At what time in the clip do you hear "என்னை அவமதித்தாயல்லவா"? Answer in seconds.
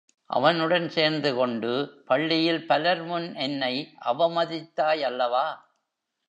3.35-5.45